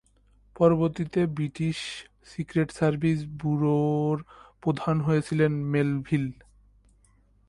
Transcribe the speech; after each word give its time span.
পরবর্তীতে 0.55 1.21
British 1.35 1.77
secret 2.25 2.69
service 2.71 3.19
ব্যুরোর 3.39 4.17
প্রধান 4.63 4.97
হয়েছিলেন 5.01 5.51
মেলভিল। 5.71 6.25